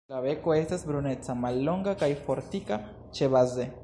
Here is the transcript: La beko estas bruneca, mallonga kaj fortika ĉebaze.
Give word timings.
La 0.11 0.19
beko 0.21 0.53
estas 0.59 0.85
bruneca, 0.91 1.35
mallonga 1.43 1.93
kaj 2.05 2.09
fortika 2.25 2.81
ĉebaze. 3.21 3.71